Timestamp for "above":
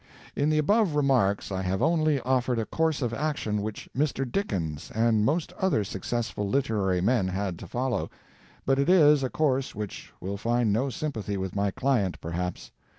0.57-0.95